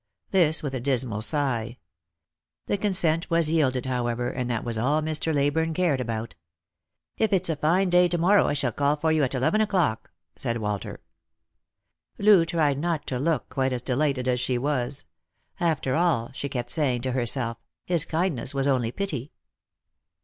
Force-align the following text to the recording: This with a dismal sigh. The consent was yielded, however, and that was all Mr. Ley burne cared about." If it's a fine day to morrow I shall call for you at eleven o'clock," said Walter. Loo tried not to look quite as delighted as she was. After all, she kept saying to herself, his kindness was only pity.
This 0.31 0.63
with 0.63 0.73
a 0.73 0.79
dismal 0.79 1.21
sigh. 1.21 1.77
The 2.65 2.79
consent 2.79 3.29
was 3.29 3.51
yielded, 3.51 3.85
however, 3.85 4.31
and 4.31 4.49
that 4.49 4.63
was 4.63 4.75
all 4.75 5.03
Mr. 5.03 5.31
Ley 5.31 5.51
burne 5.51 5.75
cared 5.75 6.01
about." 6.01 6.33
If 7.19 7.31
it's 7.31 7.49
a 7.49 7.55
fine 7.55 7.91
day 7.91 8.07
to 8.07 8.17
morrow 8.17 8.47
I 8.47 8.53
shall 8.53 8.71
call 8.71 8.95
for 8.95 9.11
you 9.11 9.21
at 9.21 9.35
eleven 9.35 9.61
o'clock," 9.61 10.09
said 10.35 10.57
Walter. 10.57 11.01
Loo 12.17 12.45
tried 12.45 12.79
not 12.79 13.05
to 13.05 13.19
look 13.19 13.47
quite 13.49 13.73
as 13.73 13.83
delighted 13.83 14.27
as 14.27 14.39
she 14.39 14.57
was. 14.57 15.05
After 15.59 15.93
all, 15.93 16.31
she 16.33 16.49
kept 16.49 16.71
saying 16.71 17.03
to 17.03 17.11
herself, 17.11 17.59
his 17.85 18.03
kindness 18.03 18.55
was 18.55 18.67
only 18.67 18.91
pity. 18.91 19.33